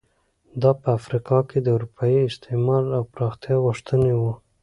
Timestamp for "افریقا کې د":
0.99-1.67